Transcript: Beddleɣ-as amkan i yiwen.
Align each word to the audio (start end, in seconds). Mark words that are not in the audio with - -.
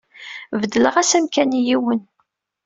Beddleɣ-as 0.59 1.11
amkan 1.17 1.57
i 1.59 1.61
yiwen. 1.67 2.01